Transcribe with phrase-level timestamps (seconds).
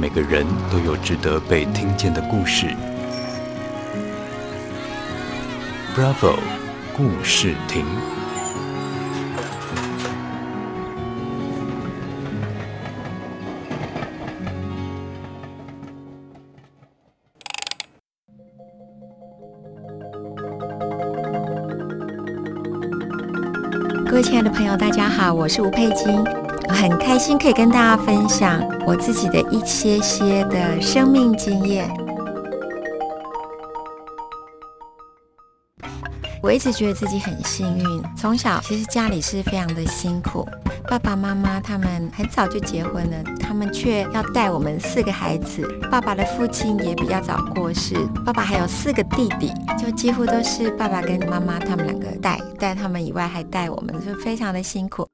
[0.00, 2.68] 每个人都有值得被听见的故事。
[5.96, 6.38] Bravo，
[6.96, 7.84] 故事亭。
[24.06, 26.24] 各位亲爱的朋友，大家好，我是吴佩金。
[26.68, 31.88] 很开心可以跟大家分享我自己的一些些的生命经验。
[36.40, 40.46] 我一直觉得自己很幸运，从小其实家里是非常的辛苦，
[40.88, 45.66] 爸爸妈妈他们很早就结婚了，他们却要带我们四个孩子。
[45.90, 55.06] 爸爸的父亲也比较早过世，爸爸还有四个弟弟，就几乎都是爸爸跟妈妈他们两个带，带他们以外还带我们，就非常的辛苦。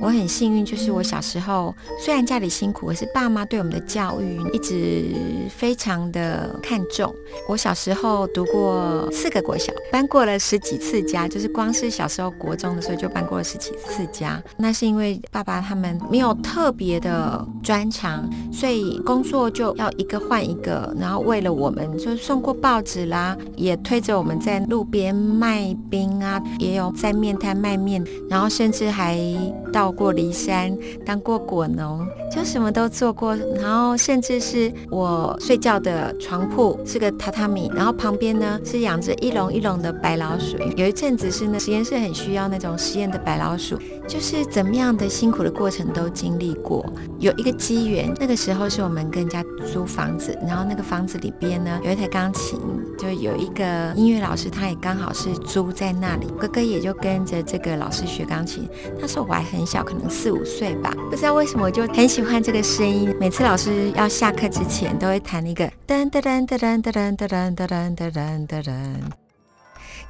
[0.00, 5.06] 我很幸运，就是我小时候虽然家里辛苦，可是爸妈对我们的教育一直
[5.48, 7.14] 非常的看重。
[7.48, 14.42] 我小时候读过四个国小，搬过了十几次家，就是光是小时候国中的时候就搬过了十几次家。
[14.56, 20.94] 那是因为爸爸他们没有特别的专长，所以工作就要一个换一个。
[20.98, 29.16] 然后为了我们，就送过报纸啦，也推着我们在路边卖冰啊，也有在面摊卖面，然后甚至还
[29.72, 29.92] 到。
[29.92, 33.36] 过骊山，当过果农，就什么都做过。
[33.60, 40.56] 然后甚至是我睡觉的床铺是个榻榻米，然后旁边呢是养着一笼一笼的白老鼠。
[40.76, 46.84] 有一阵子是呢实验室很需要那种实验的白老鼠，就是怎么样的辛苦的过程都经历过。
[47.18, 52.58] 有一个机缘，那个时候是我们跟人家租房子，然后那个房子里边呢有一台钢琴，
[52.98, 56.26] 就有一个音乐老师，他也刚好是租在那里。
[56.38, 58.66] 哥哥也就跟着这个老师学钢琴。
[58.98, 59.82] 那时候我还很小。
[59.82, 63.12] 可能四五岁吧，不知道为什么我就很喜欢这个声音。
[63.18, 69.21] 每次老师要下课之前，都会弹一个噔噔噔噔噔噔噔噔噔噔噔噔噔。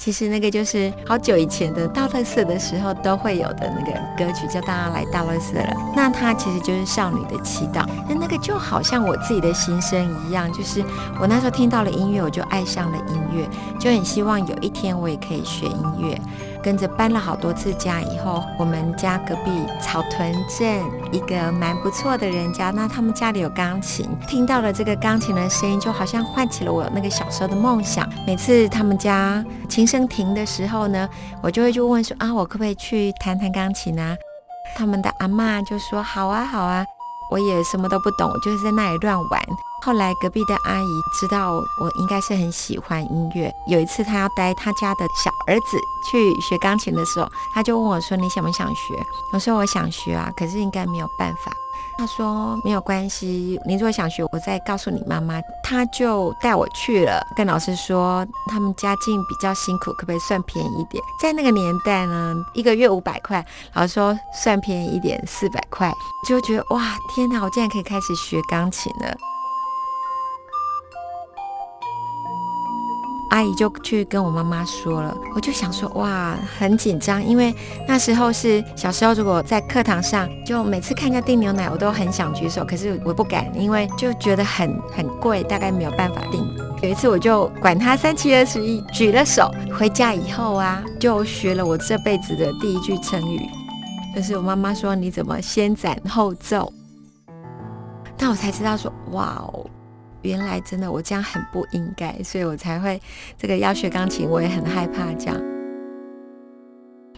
[0.00, 5.92] 其实那个就是好久以前的倒垃圾的时候都会有的那个歌曲，叫大家来倒垃圾了。
[5.94, 7.84] 那它其实就是少女的祈祷。
[8.08, 10.82] 那那个就好像我自己的心声一样，就是
[11.20, 13.46] 我那时候听到了音乐，我就爱上了音乐，
[13.78, 16.18] 就很希望有一天我也可以学音乐。
[16.62, 19.50] 跟着搬了好多次家以后，我们家隔壁
[19.80, 20.82] 草屯镇
[21.12, 28.08] 一个蛮不错的人家，那他们家里有钢琴，听到了这个钢琴的声音，就好像唤起了我那个小时候的梦想。
[28.26, 31.08] 每次他们家琴声停的时候呢，
[31.42, 34.16] 我就会去问说啊，我可不可以去弹弹钢琴啊？
[34.76, 36.84] 他们的阿嬷就说好啊，好啊。
[37.30, 39.42] 我也什么都不懂，我就是在那里乱玩。
[39.82, 45.78] 后来隔壁的阿姨知道我应该是很喜欢音乐，有一次她要带她家的小儿子
[46.10, 49.02] 去学钢琴的时候，她就问我说：“你想不想学？”
[49.32, 51.50] 我说：“我想学啊，可是应该没有办法。”
[52.00, 61.04] 他说：“没有关系，你如果想学，我再告诉你妈妈。”他就带我去了，跟老师说他们家境比较辛苦，可不可以算便宜一点？
[61.20, 63.44] 在那个年代呢，一个月五百块，
[63.74, 65.92] 老师说算便宜一点四百块，
[66.26, 69.14] 就觉得哇，天哪，我竟然可以开始学钢琴了。
[73.30, 77.54] 阿姨就去跟我妈妈说了，我就想说哇，很紧张，因为
[77.86, 86.44] 那时候是小时候，如果在课堂上，就每次看见订牛奶，我都很想举手，可是我不敢，因为就觉得很很贵，大概没有办法订。
[86.82, 89.48] 有一次我就管他三七二十一，举了手。
[89.78, 93.48] 回家以后啊，就学了我这辈子的第一句成语，
[94.16, 96.72] 就是我妈妈说你怎么先斩后奏，
[98.16, 99.64] 但我才知道说哇哦。
[100.22, 103.00] 原来真的我这样很不应该，所以我才会
[103.38, 105.40] 这个要学钢琴，我也很害怕这样。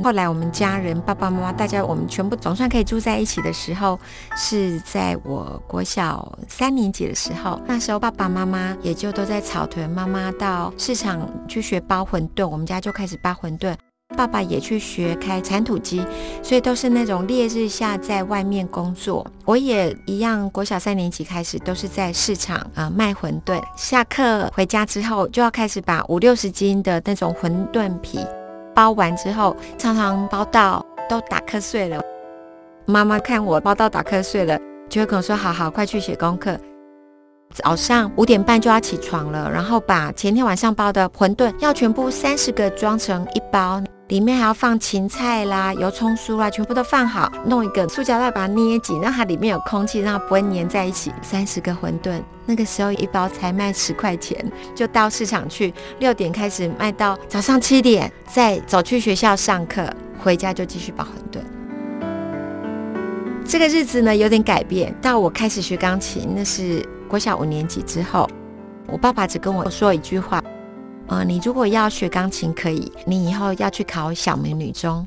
[0.00, 3.98] 后来我们家人爸爸妈妈大家我们全部总算可以住在一起的时候，
[4.36, 7.60] 是在我国小三年级的时候。
[7.66, 13.74] 那时候爸爸妈妈也就都在草屯，妈妈到市场去学包馄饨，我们家就开始包馄饨。
[14.18, 16.04] 爸爸也去学开铲土机，
[16.42, 19.24] 所以都是那种烈日下在外面工作。
[19.44, 23.62] 我也一样，国小三年级开始都是在市场啊、卖馄饨。
[23.76, 28.18] 下课回家之后，就要开始把五六十斤的那种馄饨皮
[28.74, 32.02] 包完之后，常常包到都打瞌睡了。
[32.86, 34.58] 妈妈看我包到打瞌睡了，
[34.88, 36.58] 就会跟我说：“好好，快去写功课。”
[37.54, 43.80] 早上五点半就要起床了，然后把前天晚上包的馄饨要全部三十个装成一包。
[44.08, 51.12] 里面还要放芹菜啦、油葱酥啦，全部都放好，弄一个塑胶袋把它捏紧，让它里面有空气，让它不会粘在一起。
[51.20, 54.42] 三十个馄饨，那个时候一包才卖十块钱，
[54.74, 59.86] 就到市场去，六点开始卖到早上七点，再走去学校上课，
[60.18, 61.42] 回家就继续包馄饨。
[63.44, 68.26] 这个日子呢有点改变，到我开始学钢琴，那是国小五年级之后，
[68.86, 70.42] 我爸爸只跟我说一句话：
[71.22, 75.06] 你如果要学钢琴，可以，你以后要去考小明女中。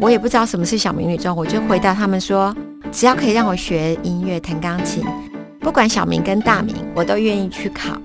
[0.00, 2.54] 我也不知道什么是小明女中，我就回答他们说，
[2.92, 5.04] 只要可以让我学音乐、弹钢琴，
[5.60, 7.98] 不管小名跟大名，我都愿意去考。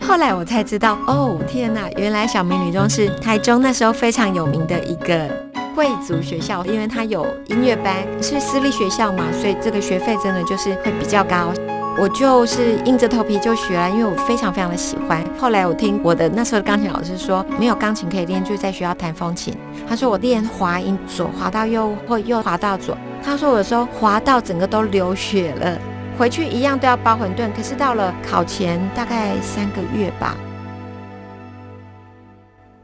[0.00, 5.28] 后来我才知道，哦，天哪，原来小明女中是台中那时候非常有名的一个
[5.74, 11.52] 贵族学校，因为它有音乐班，是私立学校嘛，所以这个学费真的就是会比较高。
[11.98, 15.22] 我就是硬着头皮就学了，因为我非常非常的喜欢。
[15.38, 19.54] 后来我听我的那时候的钢琴老师说，没有钢琴可以练，就在学校弹风琴。
[19.86, 22.96] 他说我练滑音，左滑到右或右滑到左。
[23.22, 25.78] 他说我有时候滑到整个都流血了，
[26.16, 27.50] 回去一样都要包馄饨。
[27.54, 30.34] 可是到了考前大概三个月吧。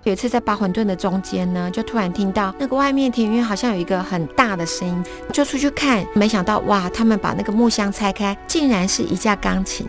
[0.07, 9.85] 有一次在包馄饨的中间呢，就突然听到那个外面庭院好像有一个很大的声音，就出去看，没想到哇，他们把那个木箱拆开，竟然是一架钢琴。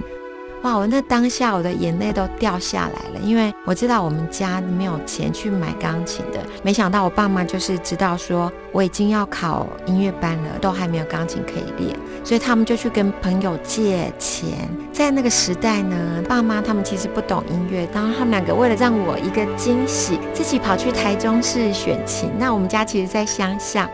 [0.63, 0.75] 哇！
[0.75, 6.39] 我那当下我的眼泪都掉下来了，因为我知道我们家没有钱去买钢琴的。
[6.63, 14.49] 没想到我爸妈就是知道说我已经要考音乐班了，都还没有钢琴可以练，所以他们就去跟朋友借钱。
[14.91, 22.31] 在那个时代呢，爸妈他们其实不懂音乐，然后他们两个为了让我一个惊喜，自己跑去台中市选琴。
[22.37, 23.89] 那我们家其实在乡下，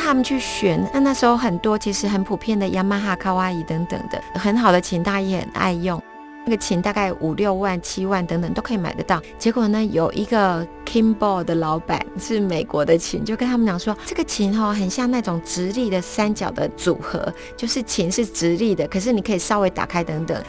[0.00, 6.02] 他们去选，那那时候很多其实很普遍的雅马哈、卡哇伊等等的很好的琴，大家也很爱用。
[6.46, 9.20] 那个琴大概五六万、七万等等都可以买得到。
[9.38, 20.42] 结果呢，有一个 Kimball 的老板是美国的琴，就跟他们讲说，这个琴哈很像那种直立的三角的组合，就是琴是直立的，可是你可以稍微打开等等。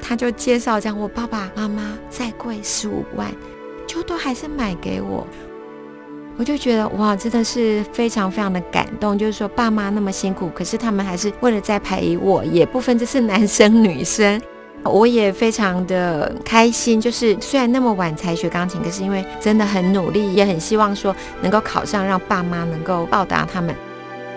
[0.00, 3.30] 他就介绍讲，我爸爸妈妈再贵十五万，
[3.86, 5.26] 就都还是买给我。
[6.38, 9.18] 我就觉得哇，真的是非常非常的感动。
[9.18, 14.40] 就是说，爸妈那么辛苦，可是他们还是为了在陪我，也不分这是男生女生。
[14.84, 17.00] 我也非常的开心。
[17.00, 23.74] 就是虽然那么晚才学钢琴，可是因为真的很努力，也很希望说能够考上，让爸妈能够报答他们。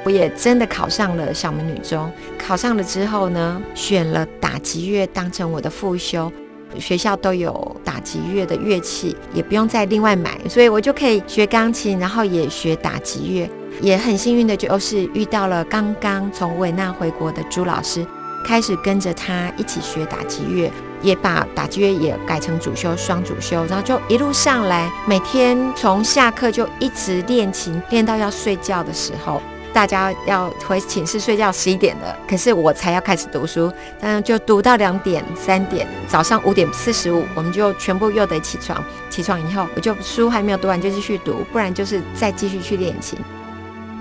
[0.04, 2.12] 我也真的考上了晓明女中。
[2.36, 6.34] 考上了之后呢，选了打击乐当成我的副修。
[6.80, 13.50] 学校都有打击乐的乐器，也不用再另外买，所以我就可以学钢琴，然后也学打击乐。
[13.80, 18.06] 也很幸运的就是遇到了刚刚从维纳回国的朱老师，
[18.46, 20.72] 开始跟着他一起学打击乐，
[21.02, 29.42] 也把打击乐也改成主修双主修，然后就一路上来，每天从下课就一直练琴，练到要睡觉的时候。
[29.74, 33.72] 大家要回寝室睡觉，十一点了，可是我才要开始读书，
[34.02, 38.84] 嗯，就读到两点、三点，早上五点四十五，我们就全部又得起床。
[39.10, 43.18] 起床以后，我就书还没有读完就继续读，不然就是再继续去练琴。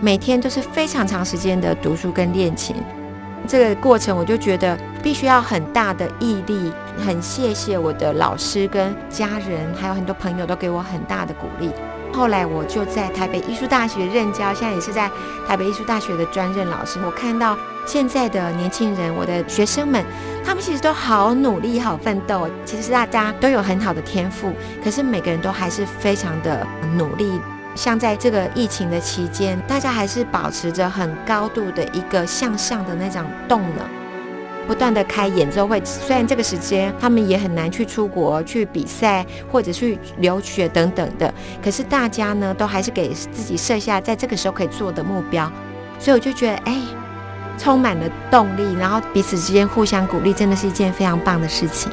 [0.00, 2.74] 每天都是非常长时间的读书跟练琴，
[3.46, 6.72] 这个过程我就觉得必须要很大的毅力。
[7.04, 11.70] 很谢谢我的老师跟家人，还有很多朋友都给我很大的鼓励。
[12.12, 15.10] 后来我就在台北艺术大学任教，现在也是在
[15.46, 16.98] 台北艺术大学的专任老师。
[17.04, 20.04] 我看到现在的年轻人，我的学生们，
[20.44, 22.48] 他们其实都好努力、好奋斗。
[22.64, 24.52] 其实大家都有很好的天赋，
[24.84, 26.66] 可是每个人都还是非常的
[26.96, 27.40] 努力。
[27.74, 33.99] 像在这个疫情的期间，大家还是保持着很高度的一个向上的那种动能。
[34.66, 41.32] 不断的开演奏会，虽然这个时间他们也很难去出国去比赛或者去留学等等的，
[41.62, 45.50] 可是大家呢都还是给自己设下在这个时候可以做的目标，
[45.98, 46.80] 所以我就觉得哎，
[47.58, 51.90] 充满了动力，然后彼此之间互相鼓励，真的是一件非常棒的事情。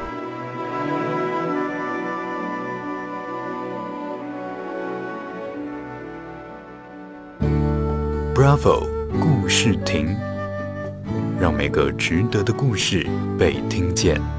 [8.34, 8.86] Bravo，
[9.20, 10.27] 故事亭。
[11.40, 13.06] 让每个值得的故事
[13.38, 14.37] 被听见。